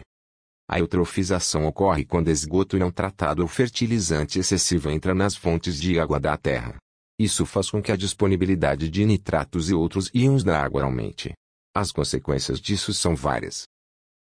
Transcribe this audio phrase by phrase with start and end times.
[0.67, 6.19] A eutrofização ocorre quando esgoto não tratado ou fertilizante excessivo entra nas fontes de água
[6.19, 6.79] da terra.
[7.19, 11.33] Isso faz com que a disponibilidade de nitratos e outros íons da água aumente.
[11.75, 13.67] As consequências disso são várias.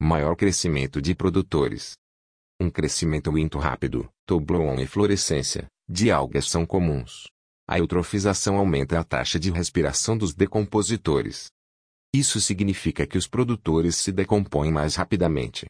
[0.01, 1.93] Maior crescimento de produtores.
[2.59, 7.27] Um crescimento muito rápido, toblon e fluorescência, de algas são comuns.
[7.67, 11.45] A eutrofização aumenta a taxa de respiração dos decompositores.
[12.11, 15.67] Isso significa que os produtores se decompõem mais rapidamente.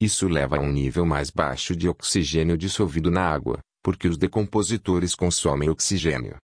[0.00, 5.14] Isso leva a um nível mais baixo de oxigênio dissolvido na água, porque os decompositores
[5.14, 6.38] consomem oxigênio.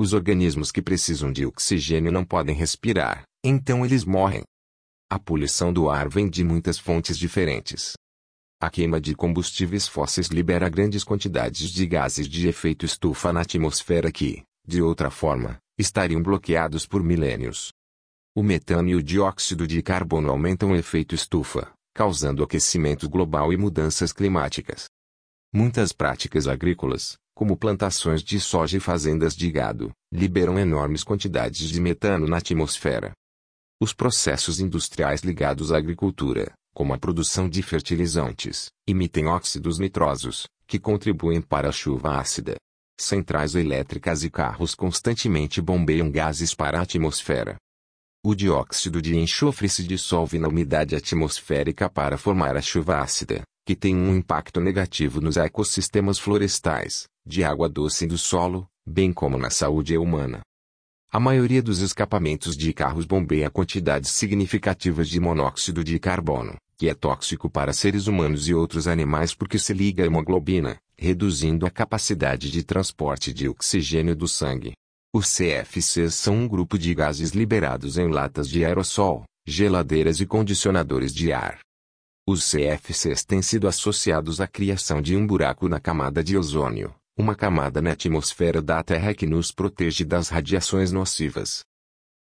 [0.00, 4.42] Os organismos que precisam de oxigênio não podem respirar, então eles morrem.
[5.10, 7.92] A poluição do ar vem de muitas fontes diferentes.
[8.58, 14.10] A queima de combustíveis fósseis libera grandes quantidades de gases de efeito estufa na atmosfera
[14.10, 17.70] que, de outra forma, estariam bloqueados por milênios.
[18.34, 23.56] O metano e o dióxido de carbono aumentam o efeito estufa, causando aquecimento global e
[23.58, 24.86] mudanças climáticas.
[25.52, 31.80] Muitas práticas agrícolas, como plantações de soja e fazendas de gado, liberam enormes quantidades de
[31.80, 33.12] metano na atmosfera.
[33.80, 40.78] Os processos industriais ligados à agricultura, como a produção de fertilizantes, emitem óxidos nitrosos, que
[40.78, 42.56] contribuem para a chuva ácida.
[43.00, 47.56] Centrais elétricas e carros constantemente bombeiam gases para a atmosfera.
[48.22, 53.74] O dióxido de enxofre se dissolve na umidade atmosférica para formar a chuva ácida, que
[53.74, 59.50] tem um impacto negativo nos ecossistemas florestais, de água doce do solo, bem como na
[59.50, 60.40] saúde humana.
[61.12, 66.94] A maioria dos escapamentos de carros bombeia quantidades significativas de monóxido de carbono, que é
[66.94, 72.50] tóxico para seres humanos e outros animais porque se liga à hemoglobina, reduzindo a capacidade
[72.50, 74.72] de transporte de oxigênio do sangue.
[75.12, 81.12] Os CFCs são um grupo de gases liberados em latas de aerossol, geladeiras e condicionadores
[81.12, 81.58] de ar.
[82.24, 87.34] Os CFCs têm sido associados à criação de um buraco na camada de ozônio, uma
[87.34, 91.62] camada na atmosfera da Terra que nos protege das radiações nocivas.